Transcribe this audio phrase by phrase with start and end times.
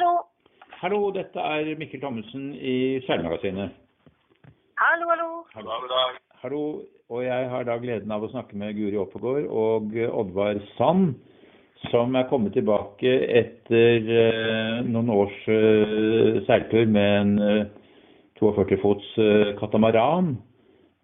[0.00, 0.20] Hallo.
[0.80, 3.74] Hallo, dette er Mikkel Thommessen i Seilmagasinet.
[4.80, 5.26] Hallo, hallo.
[5.52, 5.96] Hallo.
[6.42, 6.62] Hallo,
[7.12, 11.12] og jeg har da gleden av å snakke med Guri Oppegård og Oddvar Sand,
[11.90, 13.12] som er kommet tilbake
[13.42, 17.68] etter eh, noen års eh, seiltur med en eh,
[18.40, 20.32] 42 fots eh, katamaran.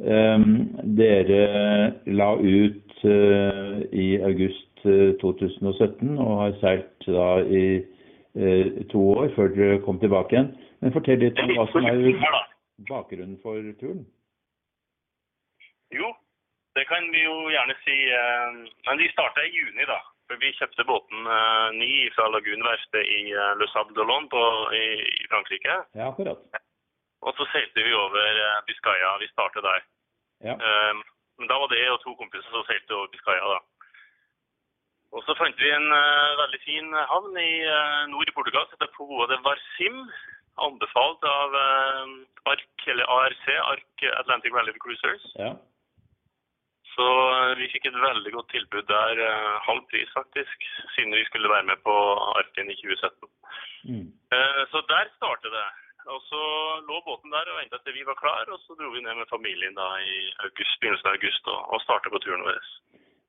[0.00, 0.48] Eh,
[0.96, 1.44] dere
[2.08, 7.94] la ut eh, i august eh, 2017 og har seilt da i eh,
[8.92, 10.52] to år før dere kom tilbake igjen.
[10.80, 11.98] Men fortell litt om hva som er
[12.88, 14.04] bakgrunnen for turen.
[15.90, 16.12] Jo,
[16.76, 17.96] det kan vi jo gjerne si.
[18.12, 18.52] eh,
[18.86, 19.98] Men vi starta i juni, da.
[20.28, 24.84] For vi kjøpte båten eh, ny fra Lagunverftet i eh, Le Sable d'Olonne på- i,
[25.24, 25.78] i Frankrike.
[25.96, 26.38] Ja, akkurat.
[27.26, 29.16] Og så seilte vi over eh, Biscaya.
[29.22, 29.80] Vi startet der.
[30.44, 30.54] Ja.
[30.54, 30.94] Eh,
[31.38, 33.58] Men da var det og to kompiser som seilte over Biscaya, da.
[35.16, 38.76] Og så fant vi en uh, veldig fin havn i uh, nord i Portugal som
[38.76, 40.02] heter Poa de Varsim.
[40.58, 45.24] Anbefalt av uh, ARC, eller ARC, Arc Atlantic Rally Cruisers.
[45.38, 45.54] Ja.
[46.98, 50.64] Så eh, vi fikk et veldig godt tilbud der, eh, halv pris faktisk,
[50.96, 51.94] siden vi skulle være med på
[52.40, 53.28] Arken i 2017.
[53.90, 54.08] Mm.
[54.34, 55.68] Eh, Så der startet det.
[56.14, 56.42] Og så
[56.88, 59.30] lå båten der og ventet til vi var klar, og så dro vi ned med
[59.30, 62.70] familien da i august, begynnelsen av august og, og startet på turen vår.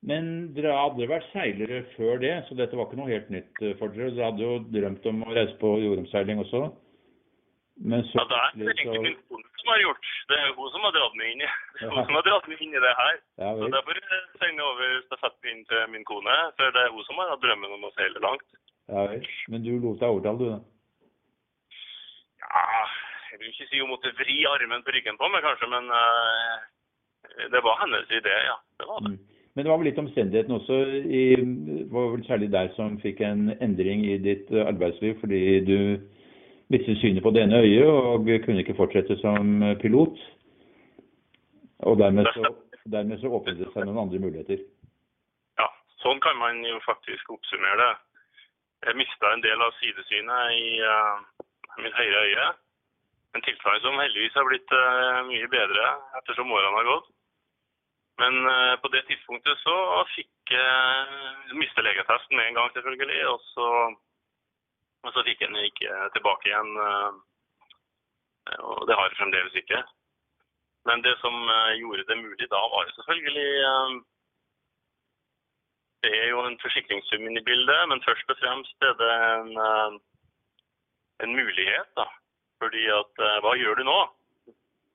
[0.08, 3.64] Men dere har aldri vært seilere før det, så dette var ikke noe helt nytt
[3.66, 4.14] eh, for dere.
[4.16, 6.70] Dere hadde jo drømt om å reise på jordomseiling også.
[7.90, 10.08] Men så Ja, det er egentlig min kone som har gjort.
[10.32, 12.48] Det er hun som har dratt meg inn i, det er hun som har dratt
[12.52, 13.20] meg inn i det her.
[13.44, 14.02] Ja Så derfor
[14.40, 17.76] sender jeg over stafettpinnen til min kone, for det er hun som har hatt drømmen
[17.78, 18.60] om å seile langt.
[18.90, 19.30] Ja vel.
[19.52, 20.60] Men du lot deg overtale, du da?
[22.50, 22.86] Ja,
[23.32, 26.56] jeg vil ikke si hun måtte vri armen på ryggen på meg, kanskje, men uh,
[27.52, 28.56] det var hennes idé, ja.
[28.80, 29.16] Det var det.
[29.20, 29.29] Mm.
[29.60, 30.76] Men det var vel litt omstendighetene også.
[31.04, 31.24] I,
[31.92, 35.80] var vel særlig deg som fikk en endring i ditt eh, arbeidsliv fordi du
[36.72, 40.16] mistet synet på det ene øyet og kunne ikke fortsette som eh, pilot.
[41.92, 42.54] Og dermed så,
[42.88, 44.64] dermed så åpnet det seg noen andre muligheter.
[45.60, 45.68] Ja,
[46.06, 47.92] sånn kan man jo faktisk oppsummere det.
[48.88, 51.46] Jeg mista en del av sidesynet i uh,
[51.84, 52.50] min høyre øye.
[53.36, 57.16] En tilstand som heldigvis har blitt uh, mye bedre ettersom årene har gått.
[58.20, 59.76] Men eh, på det tidspunktet så
[60.16, 63.22] fikk jeg miste legetesten med en gang, selvfølgelig.
[63.32, 63.70] Og så,
[65.08, 66.74] og så fikk jeg den ikke tilbake igjen.
[66.88, 67.12] eh,
[68.66, 69.82] og det har jeg fremdeles ikke.
[70.90, 73.50] Men det som eh, gjorde det mulig da, var jo selvfølgelig
[76.04, 79.98] det er jo en forsikringssum inne i bildet, men først og fremst er det en,
[81.26, 81.90] en mulighet.
[82.00, 82.06] da.
[82.64, 83.98] Fordi at hva gjør du nå?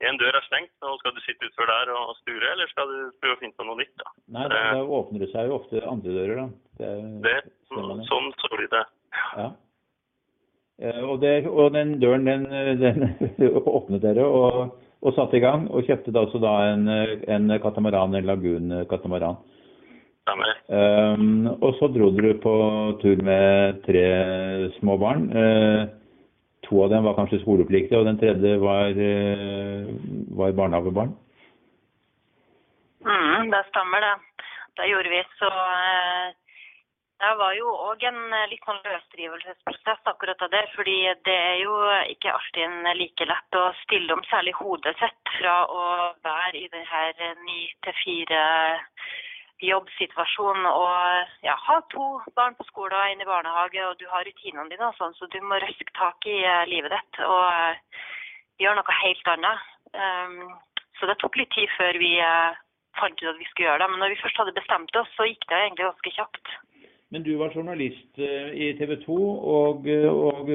[0.08, 2.96] En dør er stengt, og skal du sitte utfor der og sture, eller skal du
[3.22, 3.92] prøve å finne på noe nytt?
[4.00, 4.12] da?
[4.36, 6.48] Nei, da, da åpner det seg jo ofte andre dører, da.
[6.80, 6.90] Det,
[7.24, 7.36] Det,
[8.10, 8.84] sånn så blir det.
[9.38, 9.48] Ja.
[10.82, 12.46] Eh, Og, det, og den døren den,
[12.82, 13.08] den
[13.78, 16.88] åpnet dere og, og satte i gang, og kjøpte da også da en,
[17.30, 19.42] en katamaran, en lagun-katamaran.
[20.24, 22.52] Um, og så dro dere på
[23.02, 24.04] tur med tre
[24.78, 25.26] små barn.
[25.36, 25.82] Eh,
[26.66, 29.90] to av dem var kanskje skolepliktige, og den tredje var, eh,
[30.38, 31.12] var barnehagebarn.
[33.04, 34.14] Mm, det stemmer det.
[34.76, 35.20] Det gjorde vi.
[35.38, 36.32] Så eh,
[37.22, 40.64] det var jo òg en eh, litt sånn løsrivelsesprosess akkurat av det.
[40.74, 40.96] Fordi
[41.28, 41.76] det er jo
[42.14, 45.84] ikke alltid like lett å stille om særlig hodet sitt fra å
[46.24, 47.14] være i det her
[47.44, 48.42] ni til fire
[49.68, 54.26] jobbsituasjonen og ja, ha to barn på skole og en i barnehage, og du har
[54.26, 58.02] rutinene dine og sånn, så du må røske tak i eh, livet ditt og eh,
[58.62, 59.70] gjøre noe helt annet.
[59.94, 60.54] Um,
[60.98, 62.54] så det tok litt tid før vi uh,
[62.98, 63.88] fant ut at vi skulle gjøre det.
[63.92, 66.54] Men når vi først hadde bestemt oss, så gikk det egentlig ganske kjapt.
[67.14, 69.16] Men du var journalist i TV 2
[69.54, 70.48] og, og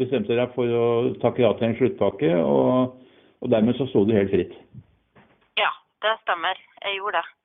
[0.00, 0.86] bestemte deg for å
[1.20, 2.94] takke ja til en sluttpakke, og,
[3.44, 4.54] og dermed så sto du helt fritt.
[5.60, 5.72] Ja,
[6.04, 6.60] det stemmer.
[6.86, 7.35] Jeg gjorde det.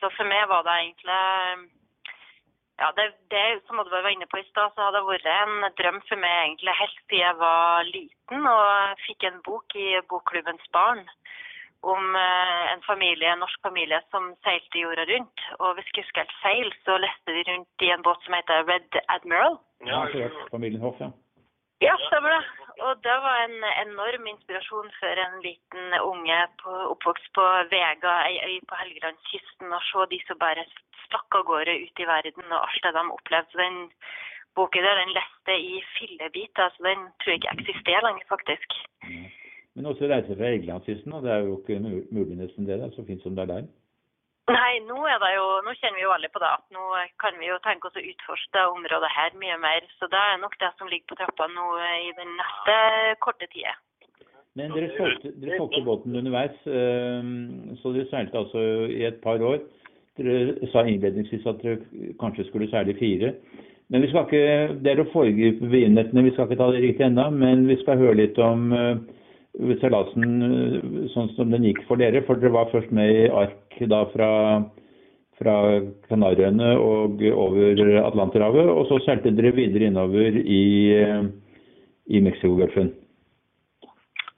[0.00, 1.20] Så for meg var det egentlig
[2.76, 5.68] Ja, det, det som Oddvar var inne på i stad, så hadde det vært en
[5.78, 10.66] drøm for meg egentlig helt siden jeg var liten og fikk en bok i Bokklubbens
[10.76, 11.06] barn
[11.86, 15.44] om eh, en familie, en norsk familie som seilte jorda rundt.
[15.60, 18.66] Og hvis jeg husker helt feil, så leste de rundt i en båt som heter
[18.68, 19.58] Red Admiral.
[19.86, 20.02] Ja.
[20.50, 21.12] Familien Hoff, ja.
[21.84, 22.65] Ja, stemmer det.
[22.84, 28.36] Og det var en enorm inspirasjon for en liten unge på, oppvokst på Vega, ei
[28.48, 30.66] øy på Helgelandskysten, å se de som bare
[31.06, 33.50] stakk av gårde ut i verden og alt det de opplevde.
[33.52, 33.78] Så den
[34.58, 38.78] boka der, den leste i fillebiter, så den tror jeg ikke eksisterer lenger, faktisk.
[39.76, 43.04] Men også reise fra Helgelandskysten, og det er jo ikke mulig nesten det, da, så
[43.08, 43.66] fint som det er der.
[44.46, 46.84] Nei, nå er det jo, nå kjenner vi jo alle på det at nå
[47.18, 49.88] kan vi jo tenke oss å utforske det området her mye mer.
[49.98, 51.66] Så det er nok det som ligger på trappa nå
[52.06, 52.76] i den neste
[53.26, 53.74] korte tida.
[54.56, 57.26] Men dere solgte båten underveis, eh,
[57.82, 59.58] så dere seilte altså i et par år.
[60.16, 63.34] Dere sa innledningsvis at dere kanskje skulle seile fire.
[63.90, 67.04] Men vi skal ikke, Det er å foregripe begivenhetene, vi skal ikke ta det riktig
[67.06, 67.30] ennå.
[67.30, 68.96] Men vi skal høre litt om eh,
[69.80, 72.24] seilasen eh, sånn som den gikk for dere.
[72.26, 74.30] For dere var først med i ark da fra,
[75.40, 75.56] fra
[76.10, 78.68] Kanariøyene og over Atlanterhavet.
[78.72, 80.62] Og så seilte dere videre innover i,
[82.06, 82.92] i Mexicogolfen.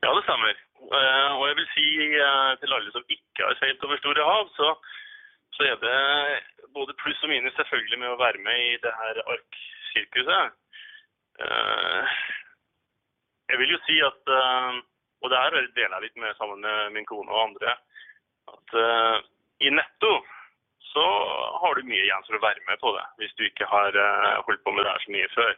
[0.04, 0.54] Ja, det stemmer.
[0.88, 4.46] Eh, Og jeg vil si eh, til alle som ikke har seilt over store hav,
[4.56, 4.70] så,
[5.58, 5.98] så er det
[6.76, 10.54] både pluss og minus selvfølgelig med å være med i det her ark-sirkuset.
[11.42, 12.20] Eh,
[13.48, 14.78] Jeg vil jo si at eh,
[15.22, 17.74] Og det her deler jeg litt med sammen med min kone og andre.
[18.52, 19.18] At uh,
[19.60, 20.12] i netto
[20.92, 21.04] så
[21.62, 24.38] har du mye igjen for å være med på det, hvis du ikke har uh,
[24.46, 25.54] holdt på med det her så mye før.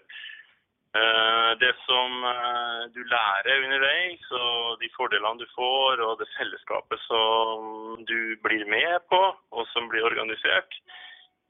[0.96, 2.24] Uh, Det som
[2.94, 8.98] du lærer underveis, og de fordelene du får, og det fellesskapet som du blir med
[9.12, 9.20] på,
[9.52, 10.74] og som blir organisert,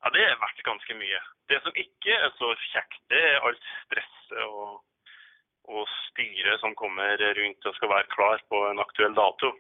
[0.00, 1.20] ja, det er verdt ganske mye.
[1.52, 4.80] Det som ikke er så kjekt, det er alt stresset og,
[5.70, 9.52] og styret som kommer rundt og skal være klar på en aktuell dato.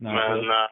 [0.00, 0.68] Men, eh,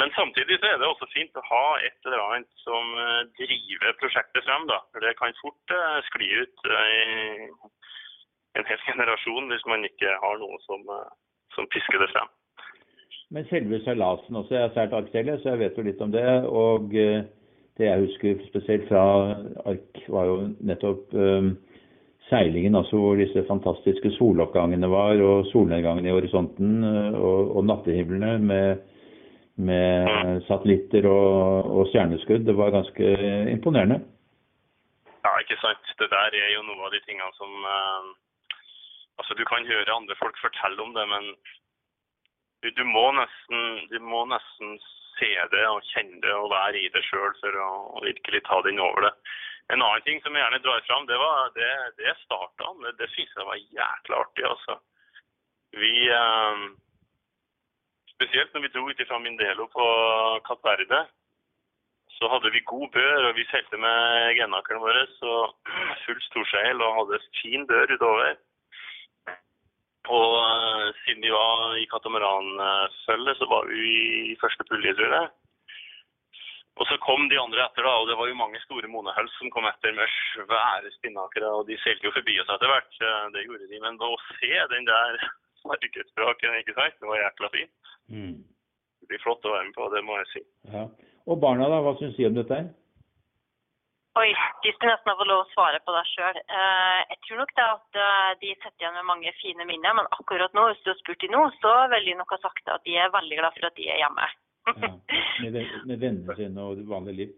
[0.00, 3.98] men samtidig så er det også fint å ha et eller annet som eh, driver
[4.00, 4.66] prosjektet frem.
[4.72, 4.80] da.
[5.04, 6.98] Det kan fort eh, skli ut i
[8.56, 10.84] en hel generasjon hvis man ikke har noe som,
[11.52, 12.32] som pisker det frem.
[13.34, 14.54] Men selve seilasen også.
[14.54, 16.28] Jeg har seilt ark så jeg vet jo litt om det.
[16.46, 16.94] Og
[17.76, 19.02] det jeg husker spesielt fra
[19.68, 21.48] ark, var jo nettopp eh,
[22.30, 28.36] seilingen, altså hvor disse fantastiske soloppgangene var, og solnedgangene i horisonten, eh, og, og nattehimlene
[28.50, 28.84] med,
[29.56, 32.46] med satellitter og, og stjerneskudd.
[32.48, 33.16] Det var ganske
[33.52, 34.00] imponerende.
[35.26, 35.94] Ja, ikke sant.
[35.98, 38.14] Det der er jo noe av de tingene som eh,
[39.16, 41.30] Altså, du kan høre andre folk fortelle om det, men
[42.60, 44.74] du, du, må nesten, du må nesten
[45.16, 47.70] se det og kjenne det og være i det sjøl for å
[48.04, 49.14] virkelig ta den over det.
[49.74, 52.84] En annen ting som jeg gjerne drar fram, det var det, det er startene.
[52.86, 54.78] Det, det syns jeg var jækla artig, altså.
[55.76, 56.66] Vi eh,
[58.16, 59.86] Spesielt når vi dro ut fra Mindelo på
[60.46, 61.02] Kapp Verde,
[62.16, 65.42] så hadde vi god bør, og vi seilte med genakeren vår og
[66.06, 68.38] full storseil og hadde fin bør utover.
[70.16, 73.92] Og eh, siden vi var i katamaranfølget, så var vi
[74.32, 75.28] i første pulje, tror jeg.
[76.76, 79.48] Og så kom de andre etter, da, og det var jo mange store monehøls som
[79.54, 82.98] kom etter med svære spinnakere, og de seilte jo forbi oss etter hvert.
[83.00, 83.80] eh, Det gjorde de.
[83.80, 85.16] Men å se den der
[85.70, 87.94] markedsbraken, ikke sant, det var jækla fint.
[88.12, 88.36] Mm.
[89.00, 90.42] Det blir flott å være med på, det må jeg si.
[90.74, 90.84] Ja.
[91.26, 91.80] Og barna, da?
[91.82, 92.60] Hva syns de om dette?
[92.60, 92.68] her?
[94.16, 94.30] Oi,
[94.64, 96.38] de skulle nesten ha fått lov å svare på det sjøl.
[96.40, 100.52] jeg tror nok det at eh, de sitter igjen med mange fine minner, men akkurat
[100.56, 102.96] nå, hvis du har spurt de nå, så vil de nok ha sagt at de
[102.96, 104.28] er veldig glad for at de er hjemme.
[104.66, 104.92] Ja.
[105.42, 107.34] Med, med vennene sine og vanlig liv?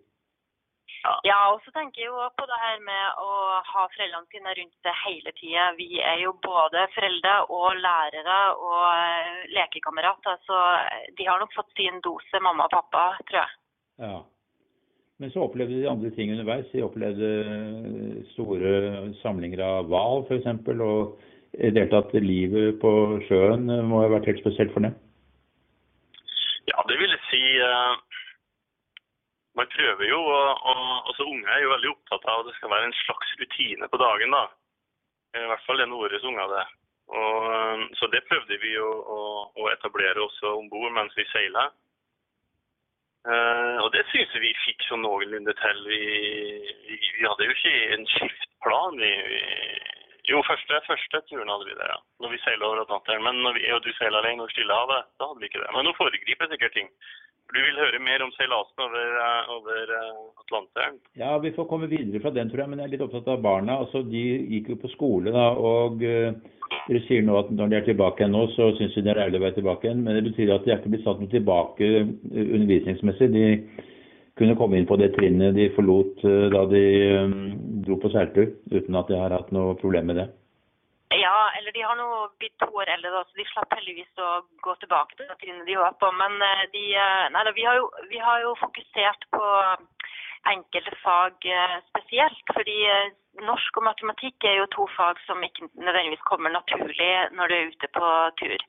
[1.26, 3.28] Ja, og så tenker jeg jo på det her med å
[3.68, 5.68] ha foreldrene sine rundt seg hele tida.
[5.78, 10.58] Vi er jo både foreldre og lærere og eh, lekekamerater, så
[11.18, 13.54] de har nok fått sin dose mamma og pappa, tror jeg.
[14.08, 14.18] Ja.
[15.18, 16.68] Men så opplevde de andre ting underveis.
[16.72, 18.74] De opplevde eh, store
[19.22, 20.46] samlinger av hval f.eks.
[20.76, 21.18] Og
[21.58, 22.92] i det hele tatt livet på
[23.26, 24.98] sjøen eh, må ha vært helt spesielt for dem.
[26.68, 27.42] Ja, det vil jeg si.
[27.64, 27.94] eh,
[29.58, 32.70] Man prøver jo, og, og altså unge er jo veldig opptatt av at det skal
[32.70, 34.30] være en slags rutine på dagen.
[34.36, 34.44] da.
[35.34, 36.66] I hvert fall er våre unger det.
[37.18, 39.20] Og, eh, så det prøvde vi jo å,
[39.58, 41.72] å etablere også om bord mens vi seiler.
[43.28, 45.80] Uh, og det syns vi fikk så noenlunde til.
[45.90, 45.98] Vi,
[46.86, 49.00] vi, vi hadde jo ikke en skiftplan.
[49.02, 49.40] Vi, vi,
[50.28, 51.96] jo, første, første turen hadde vi det, ja.
[52.22, 53.24] Når vi seiler over Atlanteren.
[53.24, 55.70] Men når vi, og du seiler alene over Stillehavet, da hadde vi ikke det.
[55.76, 56.92] Men nå foregriper jeg sikkert ting.
[57.48, 60.98] Du vil høre mer om seilasen over, eh, over eh, Atlanteren?
[61.16, 62.70] Ja, vi får komme videre fra den, tror jeg.
[62.72, 63.78] Men jeg er litt opptatt av barna.
[63.84, 65.46] Altså, De gikk jo på skole, da.
[65.56, 66.36] Og eh,
[66.90, 69.22] dere sier nå at når de er tilbake igjen nå, så syns de det er
[69.22, 70.04] deilig å være tilbake igjen.
[70.04, 73.30] Men det betyr at de er ikke blitt satt noe tilbake undervisningsmessig.
[73.32, 73.46] De
[74.38, 77.32] kunne komme inn på det trinnet de forlot eh, da de eh,
[77.86, 80.28] dro på seiltur, uten at de har hatt noe problem med det.
[81.16, 82.08] Ja, eller de har nå
[82.40, 85.68] blitt to år eldre, da, så de slapp heldigvis å gå tilbake til det trinnet
[85.68, 86.10] de var på.
[86.20, 86.84] Men eh, de,
[87.34, 89.54] nei, da, vi, har jo, vi har jo fokusert på
[90.48, 91.48] enkelte fag
[91.90, 92.44] spesielt.
[92.54, 92.78] Fordi
[93.44, 97.72] norsk og matematikk er jo to fag som ikke nødvendigvis kommer naturlig når du er
[97.74, 98.64] ute på tur.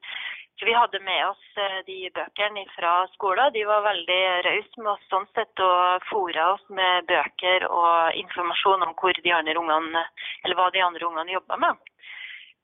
[0.60, 3.54] Så vi hadde med oss eh, de bøkene fra skolen.
[3.56, 8.84] De var veldig rause med oss sånn sett og fora oss med bøker og informasjon
[8.84, 10.02] om hvor de andre ungene,
[10.44, 11.80] eller hva de andre ungene jobba med.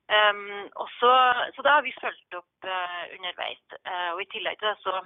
[0.05, 1.11] Um, og så,
[1.55, 3.63] så da har vi fulgt opp uh, underveis.
[3.87, 4.99] Uh, og I tillegg til det så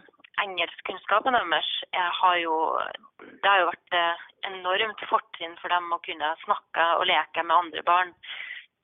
[0.44, 2.58] engelskkunnskapen deres har jo
[3.20, 7.56] Det har jo vært uh, enormt fortrinn for dem å kunne snakke og leke med
[7.56, 8.18] andre barn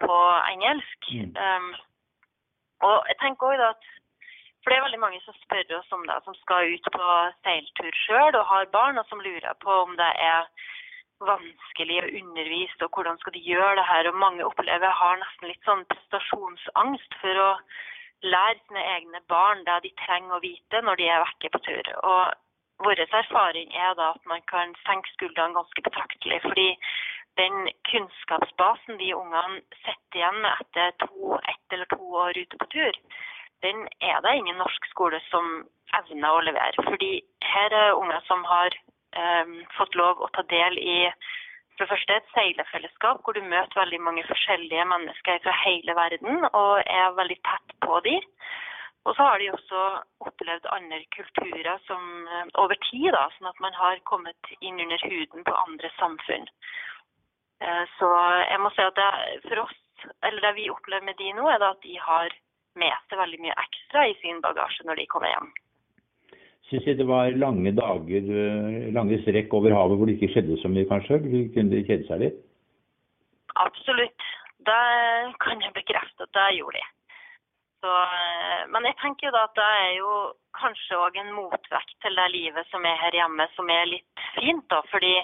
[0.06, 0.22] på
[0.54, 1.12] engelsk.
[1.42, 1.70] Um,
[2.84, 3.92] og jeg tenker også at
[4.66, 7.10] for det er veldig mange som spør oss om det, som skal ut på
[7.46, 10.48] seiltur sjøl og har barn, og som lurer på om det er
[11.22, 14.10] vanskelig å undervise, og hvordan skal de gjøre det her.
[14.10, 17.52] Og mange opplever har nesten litt sånn prestasjonsangst for å
[18.26, 21.92] lære sine egne barn det de trenger å vite når de er vekke på tur.
[22.02, 22.34] Og
[22.86, 26.42] vår erfaring er da at man kan senke skuldrene ganske betraktelig.
[26.42, 26.72] fordi
[27.38, 32.68] den kunnskapsbasen de ungene sitter igjen med etter to, ett eller to år ute på
[32.72, 33.00] tur,
[33.64, 36.84] den er det ingen norsk skole som evner å levere.
[36.90, 38.76] Fordi her er unger som har
[39.16, 41.00] um, fått lov å ta del i
[41.76, 46.46] for det første et seilefellesskap hvor du møter veldig mange forskjellige mennesker fra hele verden
[46.48, 48.24] og er veldig tett på dem.
[49.06, 49.82] Og så har de også
[50.26, 55.04] opplevd andre kulturer som, eh, over tid, da, sånn at man har kommet inn under
[55.04, 56.48] huden på andre samfunn.
[57.62, 58.10] Eh, så
[58.50, 59.12] jeg må si at det,
[59.50, 59.78] for oss,
[60.24, 62.34] eller det vi opplever med de nå, er at de har
[62.80, 65.54] med seg veldig mye ekstra i sin bagasje når de kommer hjem
[66.70, 70.58] syns jeg det var lange dager, eh, lange strekk over havet hvor det ikke skjedde
[70.62, 71.22] så mye, kanskje?
[71.54, 72.40] Kunne kjede seg litt?
[73.62, 74.30] Absolutt.
[74.66, 74.82] Det
[75.44, 76.88] kan jeg bekrefte at det gjorde de.
[77.86, 80.12] Så, eh, men jeg tenker jo da at det er jo
[80.58, 84.66] kanskje òg en motvekt til det livet som er her hjemme, som er litt fint.
[84.70, 85.16] da, fordi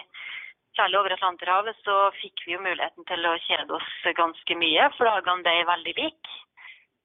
[0.71, 5.03] Særlig over Atlanterhavet så fikk vi jo muligheten til å kjede oss ganske mye, for
[5.03, 6.35] dagene ble veldig like.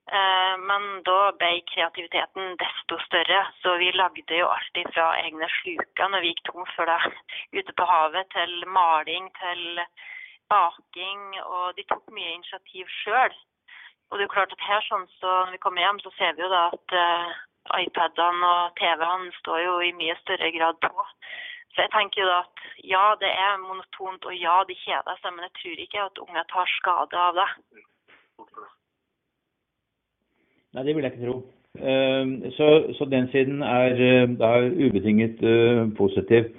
[0.06, 6.12] Eh, men da ble kreativiteten desto større, så vi lagde jo alltid fra egne sluker
[6.12, 7.00] når vi gikk tom for det
[7.58, 9.82] ute på havet, til maling, til
[10.52, 13.34] baking, og de tok mye initiativ sjøl.
[14.10, 16.44] Og det er klart at her sånn, så når vi kommer hjem, så ser vi
[16.44, 17.34] jo da at uh,
[17.80, 21.06] iPadene og TV-ene står jo i mye større grad på.
[21.75, 25.34] Så jeg tenker jo da at ja, det er monotont, og ja, de kjeder seg,
[25.34, 27.50] men jeg tror ikke at unger tar skade av det.
[30.76, 31.37] Nei, det vil jeg ikke tro.
[31.80, 32.66] Ehm, så,
[32.99, 36.50] så den siden er eh, da ubetinget uh, positiv.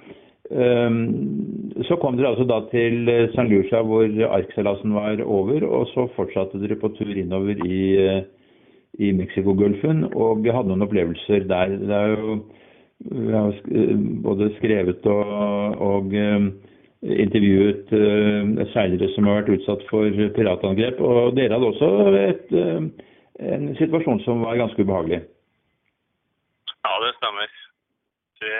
[0.50, 1.02] Um,
[1.84, 3.52] så kom dere altså da til San St.
[3.52, 7.82] Lucia hvor arkseilasen var over, og så fortsatte dere på tur innover i,
[8.98, 11.76] i Mexicogolfen og hadde noen opplevelser der.
[11.82, 12.38] Det er jo
[12.98, 13.52] vi har
[14.24, 16.16] både skrevet og, og
[17.02, 17.92] intervjuet
[18.72, 20.98] seilere som har vært utsatt for piratangrep.
[20.98, 21.92] Og dere hadde også
[22.24, 22.56] et
[23.38, 25.22] en situasjon som var ganske ubehagelig.
[26.82, 27.54] Ja, det stemmer.
[28.40, 28.58] Det,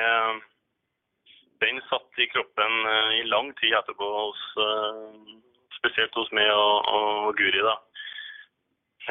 [1.64, 5.36] den satt i kroppen eh, i lang tid etterpå, hos, eh,
[5.78, 7.62] spesielt hos meg og, og Guri.
[7.62, 7.76] da.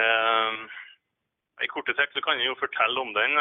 [0.04, 0.64] Eh,
[1.66, 3.34] I korte trekk så kan jeg jo fortelle om den.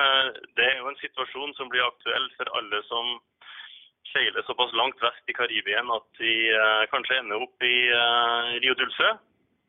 [0.56, 3.18] Det er jo en situasjon som blir aktuell for alle som
[4.14, 6.32] seiler såpass langt vest i Karibien at de
[6.88, 7.76] kanskje ender opp i
[8.62, 9.10] Rio Dulce.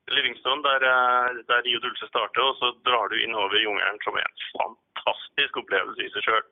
[0.08, 4.26] Livingston, der, eh, der Rio Dulce starter, og så drar du innover jungelen, som er
[4.28, 6.46] en fantastisk opplevelse i seg sjøl.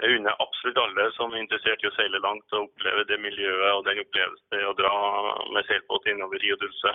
[0.00, 3.72] Jeg unner absolutt alle som er interessert i å seile langt og oppleve det miljøet
[3.76, 4.92] og den opplevelsen å dra
[5.52, 6.94] med seilbåt innover Rio Dulce.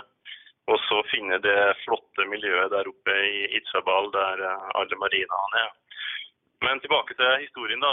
[0.68, 5.76] Og så finne det flotte miljøet der oppe i Itzabal, der eh, alle marinaene er.
[6.66, 7.80] Men tilbake til historien.
[7.80, 7.90] da.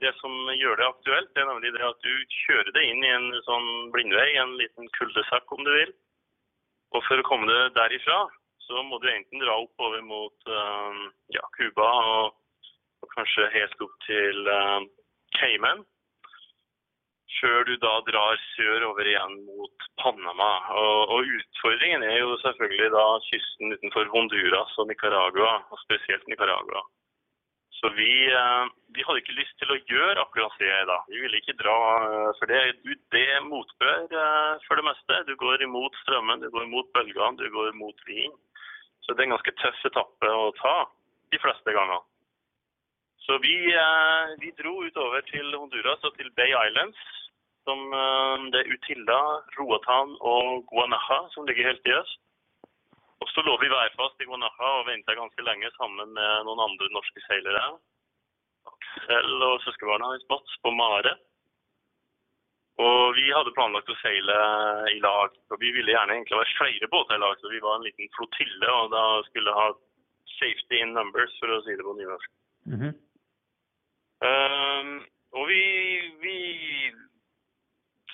[0.00, 2.12] Det som gjør det aktuelt, det er nemlig det at du
[2.44, 5.94] kjører deg inn i en sånn blindvei, en liten kuldesekk om du vil.
[6.92, 8.26] Og for å komme deg derifra,
[8.66, 12.34] så må du enten dra oppover mot uh, ja, Cuba og,
[13.02, 14.80] og, kanskje helt opp til uh,
[15.38, 15.82] Cayman.
[17.40, 20.50] Før du da drar sørover igjen mot Panama.
[20.78, 26.84] Og, og, utfordringen er jo selvfølgelig da kysten utenfor Honduras og Nicaragua, og spesielt Nicaragua.
[27.82, 31.00] Så vi, eh, vi, hadde ikke lyst til å gjøre akkurat det da.
[31.10, 32.60] Vi ville ikke dra, eh, for det,
[33.10, 35.18] det er motbør eh, for det meste.
[35.26, 38.38] Du går imot strømmen, du går imot bølgene, du går imot vinden.
[39.02, 40.76] Så det er en ganske tøff etappe å ta
[41.34, 42.06] de fleste ganger.
[43.26, 43.56] Så vi,
[44.38, 47.02] vi dro utover til Honduras og til Bay Islands,
[47.66, 47.82] som
[48.54, 49.18] det er Utilda,
[49.58, 52.22] Roatan og Guanaja, som ligger helt i øst.
[53.22, 56.88] Og så lå vi værfast i Guanaja og venta ganske lenge sammen med noen andre
[56.90, 57.66] norske seilere.
[58.66, 61.12] Aksel og søskenbarna hans Mats på Mare.
[62.82, 64.36] Og vi hadde planlagt å seile
[64.90, 65.30] i lag.
[65.52, 68.10] og Vi ville gjerne egentlig være flere båter i lag, så vi var en liten
[68.16, 68.74] flotille.
[68.80, 69.68] Og da skulle ha
[70.40, 72.30] safety in numbers, for å si det på nynorsk.
[72.74, 72.90] Mhm.
[74.26, 74.92] Ehm,
[75.36, 75.62] og vi,
[76.22, 76.36] vi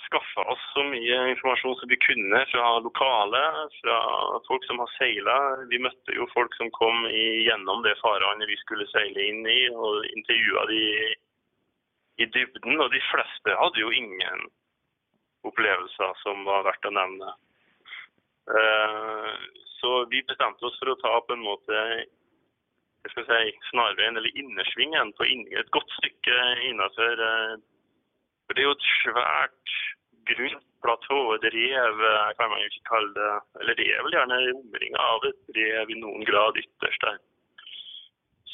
[0.09, 3.43] skaffa oss så mye informasjon som vi kunne fra lokale,
[3.79, 3.99] fra
[4.49, 5.39] folk som har seila.
[5.71, 10.07] Vi møtte jo folk som kom gjennom det farvannet vi skulle seile inn i, og
[10.17, 10.83] intervjua de
[12.19, 12.81] i dybden.
[12.81, 14.49] Og de fleste hadde jo ingen
[15.49, 17.35] opplevelser som var verdt å nevne.
[18.49, 19.35] Eh,
[19.79, 21.83] så vi bestemte oss for å ta på en måte
[23.07, 27.23] jeg skal si, snarveien, eller innersvingen, på et godt stykke innafor
[28.47, 29.77] For det er jo et svært
[30.33, 33.35] grunt platå, et rev, eh, kan man jo ikke kalle det.
[33.61, 37.19] Eller det er vel gjerne omringa av et drev i noen grad ytterst der.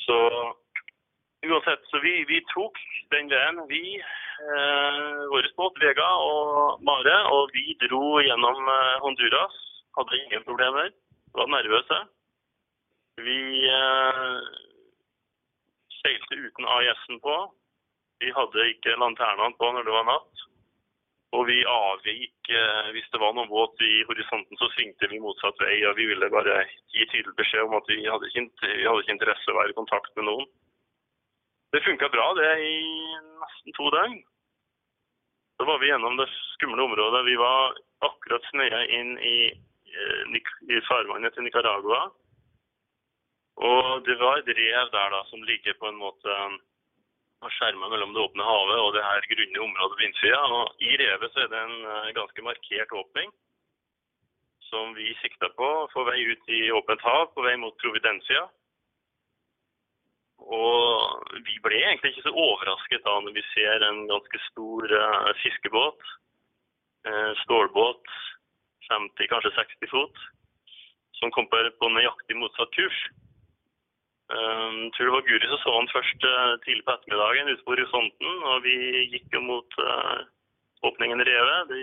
[0.04, 0.19] Så
[1.45, 2.78] uansett, så vi, vi tok
[3.12, 9.61] den veien, vi, eh, vår båt, Vega og Mare, og vi dro gjennom eh, Honduras.
[9.99, 10.90] Hadde ingen problemer.
[11.35, 11.99] Var nervøse.
[13.23, 13.40] Vi
[13.71, 14.40] eh,
[16.00, 17.37] seilte uten AIS-en på.
[18.23, 20.45] Vi hadde ikke lanternene på når det var natt.
[21.35, 25.59] Og vi avvik eh, hvis det var noen båt i horisonten, så svingte vi motsatt
[25.62, 25.81] vei.
[25.88, 26.61] Og vi ville bare
[26.95, 29.75] gi tydelig beskjed om at vi hadde ikke, vi hadde ikke interesse av å være
[29.75, 30.47] i kontakt med noen.
[31.75, 32.76] Det funka bra, det, i
[33.43, 34.21] nesten to døgn.
[35.59, 37.25] Så var vi gjennom det skumle området.
[37.26, 39.38] Vi var akkurat snøya inn i,
[39.91, 40.38] eh,
[40.71, 42.05] i farvannet til Nicaragua.
[43.59, 46.38] Og det var et rev der da som ligger på en måte
[47.44, 50.42] og skjerma mellom det åpne havet og det her grunne området på innsida.
[50.80, 53.32] I revet så er det en eh, ganske markert åpning
[54.70, 58.46] som vi sikta på på vei ut i åpent hav, på vei mot Providencia.
[60.44, 65.30] Og vi ble egentlig ikke så overrasket da når vi ser en ganske stor uh,
[65.42, 66.00] fiskebåt,
[67.06, 68.02] uh, stålbåt,
[68.90, 70.24] 50, kanskje 60 fot,
[71.20, 72.98] som kom på, på nøyaktig motsatt kurs.
[74.33, 77.75] Um, tror det var Guri som så han først uh, tidlig på ettermiddagen ute på
[77.75, 78.76] horisonten, og vi
[79.12, 80.25] gikk jo mot uh,
[80.88, 81.69] åpningen i revet.
[81.69, 81.83] Det,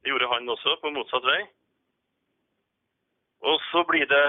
[0.00, 1.42] det gjorde han også, på motsatt vei.
[3.44, 4.24] Og så blir det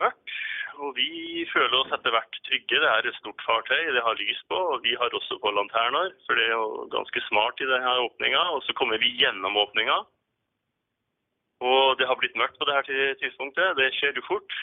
[0.00, 0.32] mørkt,
[0.80, 2.80] og vi føler oss etter hvert trygge.
[2.80, 6.16] Det er et stort fartøy, det har lys på, og vi har også på lanterner,
[6.24, 8.40] for det er jo ganske smart i denne åpninga.
[8.56, 10.00] Og så kommer vi gjennom åpninga,
[11.60, 13.76] og det har blitt mørkt på det her tidspunktet.
[13.76, 14.56] Det skjer jo fort.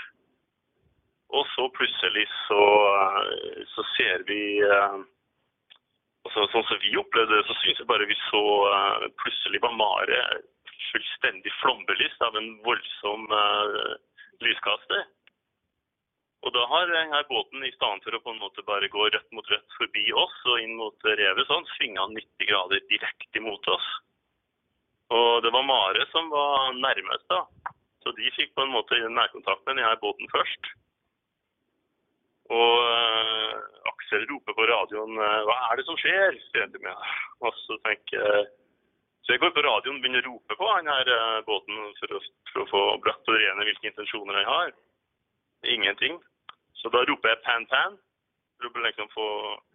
[1.32, 2.63] Og så plutselig så,
[3.00, 4.98] eh, så ser vi eh,
[6.28, 9.78] altså, Sånn som vi opplevde det, så syns jeg bare vi så eh, Plutselig var
[9.80, 10.20] Mare
[10.91, 13.22] fullstendig flombelyst av en voldsom
[14.44, 15.06] lyskaster.
[16.44, 19.30] Og da har denne båten, i stedet for å på en måte bare gå rødt
[19.32, 23.88] mot rødt forbi oss og inn mot revet, sånn, svinga 90 grader direkte mot oss.
[25.15, 27.46] Og det var Mare som var nærmest, da.
[28.04, 30.74] Så de fikk på en måte nærkontakt med denne båten først.
[32.49, 33.54] Og uh,
[33.91, 36.97] Aksel roper på radioen uh, 'Hva er det som skjer?' sier han til meg.
[37.41, 38.47] Og så tenker jeg
[39.21, 42.15] Så jeg går på radioen og begynner å rope på han her uh, båten for
[42.17, 42.19] å,
[42.51, 44.71] for å få brakt og rene hvilke intensjoner han har.
[45.63, 46.17] Ingenting.
[46.73, 47.99] Så da roper jeg 'pan pan'
[48.58, 49.27] for å liksom få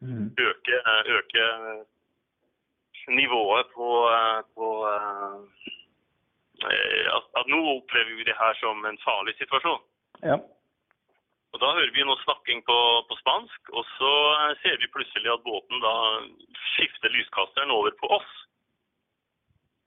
[0.02, 0.34] Mhm.
[0.38, 0.76] øke,
[1.16, 1.44] øke
[3.08, 3.88] nivået på,
[4.54, 4.66] på
[7.16, 9.82] at, at nå opplever vi det her som en farlig situasjon.
[10.22, 10.38] Ja.
[11.54, 12.78] Og Da hører vi noe snakking på,
[13.08, 14.12] på spansk, og så
[14.62, 15.94] ser vi plutselig at båten da
[16.74, 18.32] skifter lyskasteren over på oss.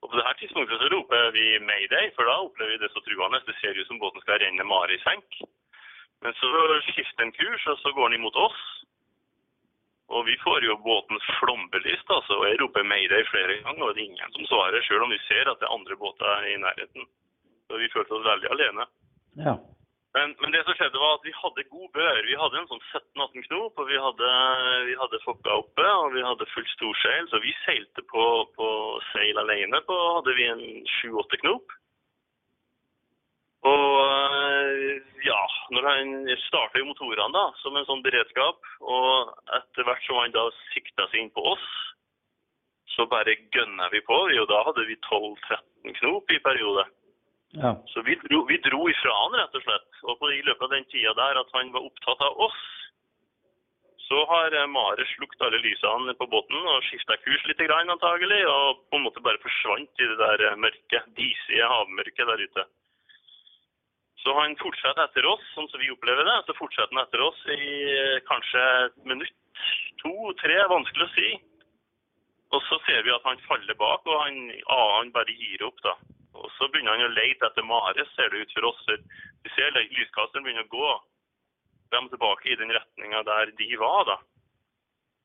[0.00, 3.00] Og På det her tidspunktet så roper vi 'mayday', for da opplever vi det så
[3.04, 3.42] truende.
[3.46, 5.28] Det ser ut som båten skal renne Mare i senk.
[6.22, 6.48] Men så
[6.92, 8.60] skifter den kurs, og så går den imot oss.
[10.08, 12.32] Og vi får jo båten flombelyst, altså.
[12.40, 15.20] Og jeg roper 'mayday' flere ganger, og det er ingen som svarer, sjøl om vi
[15.28, 17.06] ser at det er andre båter i nærheten.
[17.66, 18.86] Så vi følte oss veldig alene.
[19.46, 19.54] ja.
[20.16, 22.22] Men, men det som skjedde var at vi hadde god bør.
[22.26, 24.30] Vi hadde en sånn 17-18 knop, og vi hadde,
[24.88, 27.28] vi hadde fokka oppe, og vi hadde fullt storseil.
[27.30, 28.24] Så vi seilte på,
[28.56, 28.70] på
[29.12, 29.82] seil alene.
[29.86, 30.64] På hadde vi en
[30.98, 31.76] 7-8 knop.
[33.70, 35.40] Og øh, ja,
[35.76, 36.12] når han
[36.48, 41.26] starta motorene da, som en sånn beredskap, og etter hvert som han da sikta seg
[41.26, 41.66] inn på oss,
[42.96, 44.16] så bare gønna vi på.
[44.26, 46.88] Og da hadde vi 12-13 knop i periode.
[47.58, 47.72] Ja.
[47.86, 49.88] Så vi dro, vi dro ifra han, rett og slett.
[50.06, 52.60] Og i løpet av den tida der at han var opptatt av oss,
[54.10, 58.84] så har eh, Mare slukt alle lysene på båten og skifta kurs litt, antagelig, og
[58.90, 62.66] på en måte bare forsvant i det der mørke, mørket, disige havmørket der ute.
[64.20, 66.38] Så han fortsetter etter oss, sånn som vi opplever det.
[66.46, 67.60] Så fortsetter han etter oss i
[67.94, 69.38] eh, kanskje et minutt,
[70.02, 71.30] to, tre, vanskelig å si.
[72.50, 74.42] Og så ser vi at han faller bak, og han,
[74.74, 75.94] ah, han bare gir opp, da.
[76.40, 78.82] Og så begynner han å lete etter Mare, ser det ut for oss.
[79.44, 80.90] Vi ser lyskasteren begynner å gå.
[81.90, 84.04] frem og tilbake i den retninga der de var.
[84.06, 84.16] da.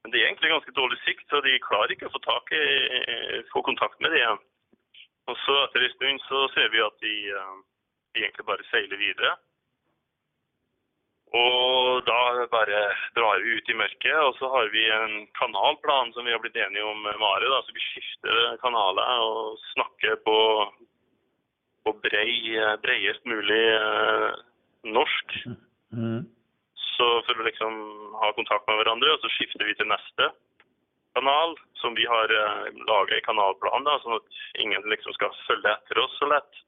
[0.01, 3.41] Men det er egentlig ganske dårlig sikt, så de klarer ikke å få, tak i,
[3.51, 4.41] få kontakt med det igjen.
[5.29, 7.53] Og så etter en stund så ser vi at de, eh,
[8.13, 9.31] de egentlig bare seiler videre.
[11.35, 12.81] Og da bare
[13.17, 16.59] drar vi ut i mørket, og så har vi en kanalplan som vi har blitt
[16.61, 17.49] enige om med Mare.
[17.49, 20.37] da, Så vi skifter kanaler og snakker på,
[21.85, 22.35] på brei,
[22.83, 24.31] breiest mulig eh,
[24.97, 25.37] norsk.
[25.93, 26.25] Mm.
[26.95, 27.77] Så for å liksom
[28.21, 30.31] ha kontakt med hverandre, og så skifter vi til neste
[31.15, 35.73] kanal, som vi har eh, laga i kanalplanen, da, sånn at ingen liksom skal følge
[35.75, 36.63] etter oss så lett.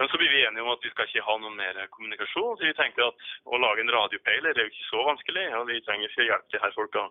[0.00, 2.56] Men så blir vi enige om at vi skal ikke ha noe mer kommunikasjon.
[2.58, 5.82] Så vi tenkte at å lage en radiopeiler er jo ikke så vanskelig, og vi
[5.86, 7.04] trenger ikke hjelp til her folka.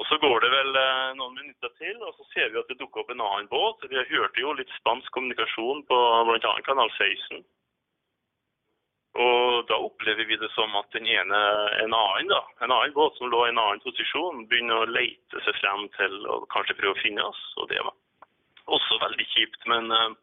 [0.00, 2.78] Og så går det vel eh, noen minutter til, og så ser vi at det
[2.80, 3.84] dukker opp en annen båt.
[3.90, 6.54] Vi hørte jo litt spansk kommunikasjon på bl.a.
[6.66, 7.42] kanal 16.
[9.22, 11.40] Og da opplever vi det som at den ene,
[11.84, 15.42] en annen da, en annen båt som lå i en annen posisjon, begynner å lete
[15.44, 17.42] seg frem til å kanskje prøve å finne oss.
[17.60, 17.92] Og det var
[18.72, 19.60] også veldig kjipt.
[19.68, 20.16] Men uh,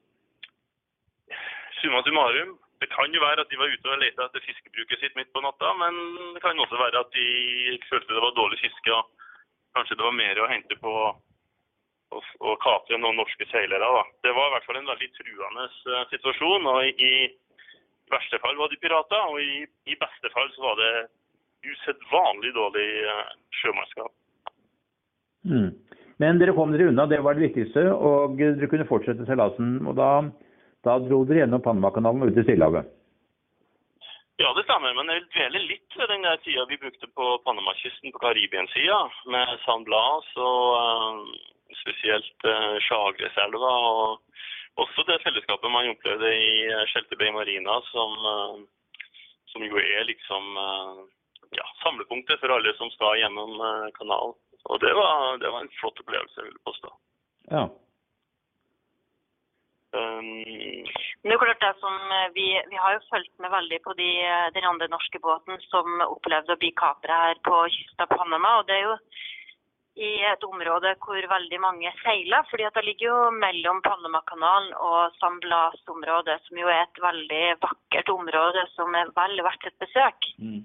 [1.84, 5.16] summa summarum, det kan jo være at de var ute og lette etter fiskebruket sitt
[5.20, 5.96] midt på natta, men
[6.34, 9.02] det kan også være at de følte det var dårlig fiske.
[9.78, 13.86] Kanskje det var mer å hente på å, å kapre noen norske seilere.
[13.86, 14.04] da.
[14.26, 16.70] Det var i hvert fall en veldig truende uh, situasjon.
[16.72, 20.82] og i, i verste fall var de pirater, og i, i beste fall så var
[20.82, 20.94] det
[21.70, 23.26] usedvanlig dårlig uh,
[23.62, 24.14] sjømannskap.
[25.50, 25.72] Mm.
[26.20, 29.78] Men dere kom dere unna, det var det viktigste, og dere kunne fortsette seilasen.
[29.88, 30.12] Og da,
[30.84, 32.90] da dro dere gjennom Panamakanalen og ut i Stillehavet.
[34.40, 37.26] Ja, det stemmer, men jeg vil dvele litt ved den der tida vi brukte på
[37.44, 39.00] Panamakysten på Karibien-sida,
[39.34, 43.74] med San Blas og uh, spesielt uh, Chagreselva.
[43.92, 44.22] og
[44.84, 48.56] også det fellesskapet man opplevde i eh, Bay Marina, som, eh,
[49.52, 51.02] som jo er liksom eh,
[51.60, 53.60] ja, samlepunktet for alle som skal gjennom
[53.98, 54.36] kanalen.
[54.70, 56.92] Og det var, det var en flott opplevelse, jeg påstå.
[57.50, 57.64] Ja.
[59.90, 60.86] Um,
[61.30, 61.96] det er klart det som
[62.34, 64.10] vi, vi, har jo fulgt med veldig på de,
[64.56, 68.56] den andre norske båten som opplevde å bli kapra her på kysten av Panama.
[68.60, 68.96] og det er jo
[70.00, 72.46] i et område hvor veldig mange seiler.
[72.50, 77.46] fordi at det ligger jo mellom Panamakanalen og San Blas-området, som jo er et veldig
[77.66, 80.32] vakkert område som er vel verdt et besøk.
[80.40, 80.64] Mm.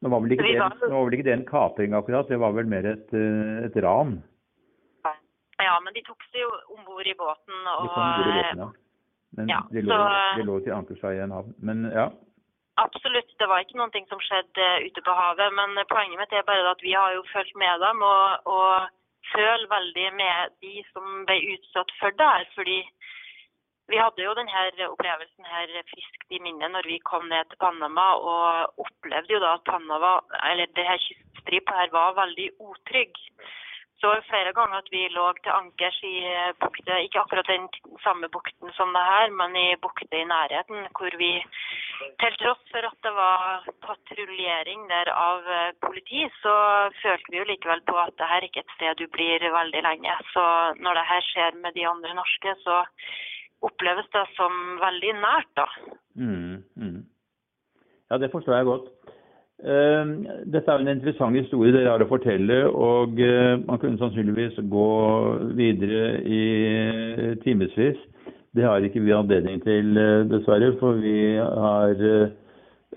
[0.00, 0.56] Nå var, vel ikke det,
[0.88, 3.76] nå var vel ikke det en kapring akkurat, det var vel mer et, eh, et
[3.84, 4.16] ran?
[5.60, 7.58] Ja, men de tok seg jo om bord i båten.
[7.68, 8.70] Og, de kom i båten, ja.
[9.38, 11.54] Men ja, de, lå, så, det lå til ankers i en havn.
[11.62, 12.08] Men ja.
[12.80, 15.52] Absolutt, det var ikke noe som skjedde ute på havet.
[15.58, 18.88] Men poenget mitt er bare at vi har jo fulgt med dem og, og
[19.34, 22.48] føler veldig med de som ble utsatt for det her.
[22.56, 22.78] Fordi
[23.90, 28.06] vi hadde jo denne opplevelsen her friskt i minnet når vi kom ned til Panama
[28.16, 30.12] og opplevde jo da at Panama,
[30.50, 33.18] eller det her kyststripa her var veldig utrygg
[34.00, 36.16] så flere ganger at vi lå til ankers i
[36.62, 37.68] bukter, ikke akkurat den
[38.04, 41.32] samme bukten som det her, men i bukter i nærheten, hvor vi
[42.22, 46.54] til tross for at det var patruljering der av eh, politi, så
[47.02, 49.82] følte vi jo likevel på at det her ikke er et sted du blir veldig
[49.88, 50.16] lenge.
[50.32, 50.44] Så
[50.80, 52.82] når det her skjer med de andre norske, så
[53.68, 55.66] oppleves det som veldig nært, da.
[56.16, 57.00] Mm, mm.
[58.10, 58.88] Ja, det forstår jeg godt.
[59.60, 60.12] Eh,
[60.48, 64.92] dette er en interessant historie dere har å fortelle, og eh, man kunne sannsynligvis gå
[65.58, 66.44] videre i
[67.44, 67.98] timevis.
[68.56, 72.06] Det har ikke vi anledning til, eh, dessverre, for vi har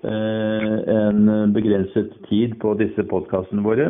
[0.03, 3.85] en begrenset tid på disse podkastene våre.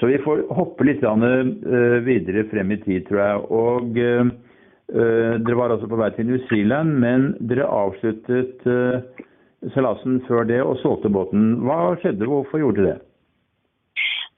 [0.00, 3.44] Så vi får hoppe litt videre frem i tid, tror jeg.
[3.54, 8.66] Og dere var altså på vei til New Zealand, men dere avsluttet
[9.74, 11.58] seilasen før det og solgte båten.
[11.64, 12.98] Hva skjedde, hvorfor gjorde du det?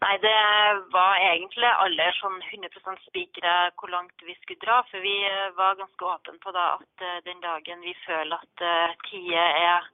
[0.05, 0.39] Nei, det
[0.93, 4.83] var egentlig alle sånn 100% spikre hvor langt vi skulle dra.
[4.91, 5.15] For vi
[5.57, 9.89] var ganske åpne på da at eh, den dagen vi føler at uh, tida er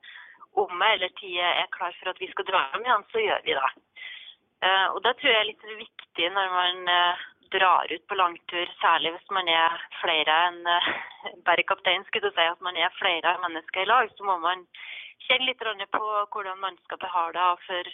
[0.59, 3.57] omme, eller tida er klar for at vi skal dra hjem igjen, så gjør vi
[3.57, 3.71] det.
[4.63, 6.83] Og det tror jeg er litt viktig når man
[7.51, 10.61] drar ut på langtur, særlig hvis man er flere enn
[11.49, 14.63] bare kaptein, skulle du si, at man er flere mennesker i lag, så må man
[15.27, 16.05] kjenne litt på
[16.35, 17.49] hvordan mannskapet har det.
[17.67, 17.93] For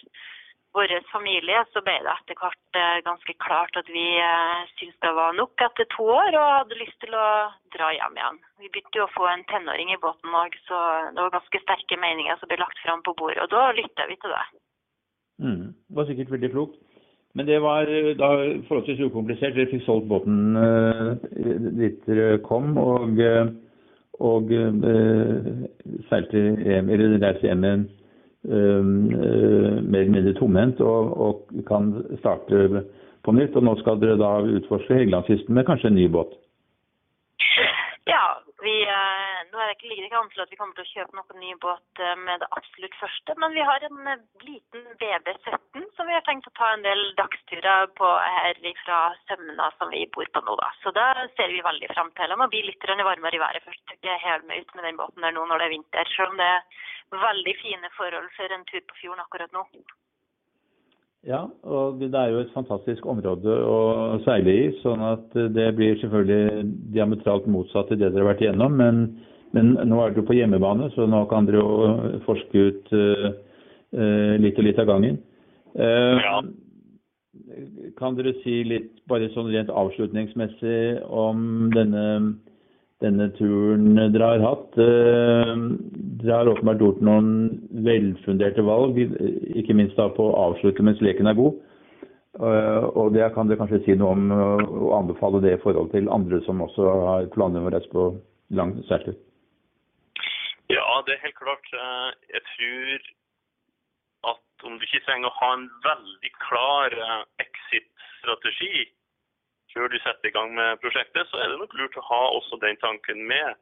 [0.76, 5.12] vår familie så ble det etter hvert eh, ganske klart at vi eh, syntes det
[5.16, 7.28] var nok etter to år og hadde lyst til å
[7.74, 8.40] dra hjem igjen.
[8.60, 10.82] Vi begynte jo å få en tenåring i båten òg, så
[11.14, 13.40] det var ganske sterke meninger som ble lagt fram på bordet.
[13.46, 14.44] Og da lytta vi til det.
[15.38, 16.76] Mm, det var sikkert veldig klokt.
[17.38, 18.30] Men det var eh, da
[18.68, 19.56] forholdsvis ukomplisert.
[19.56, 20.52] Dere fikk solgt båten
[21.80, 22.76] dit dere kom.
[22.76, 23.24] og
[24.24, 25.48] og eh,
[26.08, 27.86] seilte hjem, eller reiste hjem igjen
[28.48, 32.84] mer eller mindre tomhendt og, og, kan starte
[33.26, 33.56] på nytt.
[33.58, 36.30] Og nå skal dere da utforske Helgelandskysten med kanskje en ny båt?
[38.08, 38.22] Ja,
[38.64, 40.84] vi, eh, nå er det ikke, ligger det ikke an til at vi kommer til
[40.84, 44.24] å kjøpe noen ny båt eh, med det absolutt første, men vi har en eh,
[44.46, 49.68] liten BB17 som vi har tenkt å ta en del dagsturer på her fra Sømna
[49.78, 50.56] som vi bor på nå.
[50.60, 50.70] da.
[50.82, 52.32] Så da ser vi veldig frem til.
[52.32, 53.96] Det må bli litt varmere i været først.
[54.08, 56.40] Er helt med ut med den båten der nå når det er vinter, selv om
[56.40, 59.64] det er veldig fine forhold for en tur på fjorden akkurat nå.
[61.26, 64.68] Ja, og det er jo et fantastisk område å seile i.
[64.84, 68.78] sånn at det blir selvfølgelig diametralt motsatt til det dere har vært igjennom.
[68.78, 69.00] Men,
[69.56, 73.28] men nå er dere på hjemmebane, så nå kan dere jo forske ut uh,
[73.96, 75.20] uh, litt og litt av gangen.
[75.78, 76.40] Ja.
[77.98, 82.04] Kan dere si litt, bare sånn rent avslutningsmessig, om denne
[83.02, 84.78] denne turen dere har hatt.
[84.82, 85.54] Eh,
[86.22, 87.30] dere har åpenbart gjort noen
[87.86, 91.60] velfunderte valg, ikke minst da på å avslutte mens leken er god.
[92.38, 96.10] Eh, og det kan dere kanskje si noe om og anbefale det i forhold til
[96.14, 98.10] andre som også har planer om å reise på
[98.58, 99.16] lang seiltur?
[100.68, 101.72] Ja, det er helt klart.
[101.72, 103.08] Eh, jeg tror
[104.32, 106.94] at om du ikke trenger å ha en veldig klar
[107.44, 108.88] exit-strategi,
[109.72, 112.58] før du setter i gang med prosjektet, så er det nok lurt å ha også
[112.64, 113.54] den tanken med.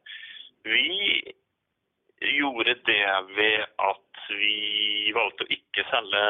[0.65, 1.21] Vi
[2.39, 3.03] gjorde det
[3.37, 6.23] ved at vi valgte å ikke selge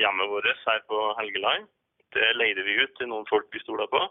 [0.00, 1.66] hjemmet vårt her på Helgeland.
[2.14, 4.04] Det leide vi ut til noen folk vi stoler på.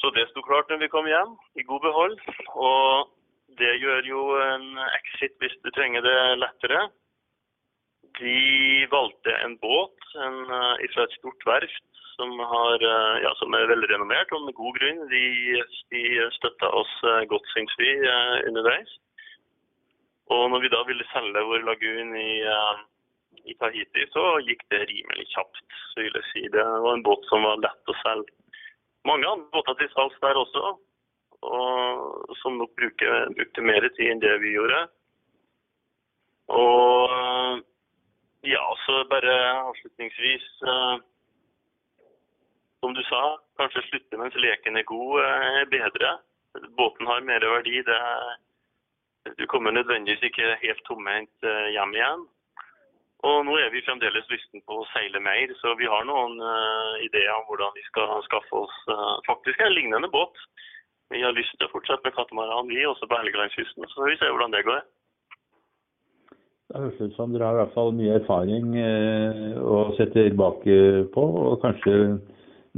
[0.00, 2.20] Så det sto klart når vi kom hjem, i god behold.
[2.56, 3.10] Og
[3.60, 6.88] det gjør jo en exit hvis du trenger det lettere.
[8.18, 13.54] De valgte en båt en, eh, fra et stort verft som, har, eh, ja, som
[13.54, 15.06] er velrenommert, og med god grunn.
[15.12, 15.22] De,
[15.94, 16.02] de
[16.36, 17.92] støtta oss eh, godt, syns vi,
[18.48, 18.98] underveis.
[20.30, 22.34] Og når vi da ville selge vår lagun i,
[23.50, 25.64] i, Tahiti, så gikk det rimelig kjapt.
[25.92, 26.42] så vil jeg si.
[26.54, 28.36] Det var en båt som var lett å selge.
[29.08, 30.76] Mange andre båter til salgs der også,
[31.42, 34.80] og som nok bruker, brukte mer tid enn det vi gjorde.
[36.50, 37.62] Og
[38.48, 39.36] ja, så bare
[39.70, 40.46] avslutningsvis
[42.80, 43.22] som du sa,
[43.60, 46.18] kanskje slutte mens leken er god, eh, er bedre.
[46.78, 47.82] Båten har mer verdi.
[47.86, 48.00] Det,
[49.38, 52.24] du kommer nødvendigvis ikke helt tomhendt eh, hjem igjen.
[53.28, 56.94] Og nå er vi fremdeles lysten på å seile mer, så vi har noen uh,
[57.04, 60.40] ideer om hvordan vi skal skaffe oss uh, faktisk en lignende båt.
[61.10, 63.86] Vi har lyst til å fortsette med katamaran, vi, også på Helgelandskysten.
[63.90, 64.82] Så får vi se hvordan det går.
[66.70, 70.76] Det høres ut som dere har i hvert fall mye erfaring uh, å sette tilbake
[71.10, 71.96] på, og kanskje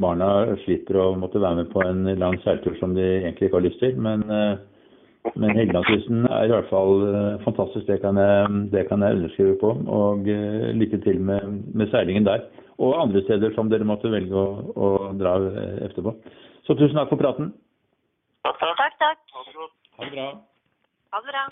[0.01, 0.29] barna
[0.65, 3.83] slipper å måtte være med på en lang seiltur som de egentlig ikke har lyst
[3.83, 3.99] til.
[4.01, 7.87] Men, eh, men Helgelandskysten er i hvert fall eh, fantastisk.
[7.87, 9.75] Det kan jeg, jeg underskrive på.
[9.87, 12.49] Og eh, lykke til med, med, seilingen der.
[12.79, 15.37] Og andre steder som dere måtte velge å, å dra
[15.85, 16.17] etterpå.
[16.67, 17.53] Så tusen takk for praten.
[18.43, 18.77] Takk, takk.
[18.77, 19.19] takk, takk.
[19.97, 20.29] Ha det bra.
[21.13, 21.45] Ha det bra.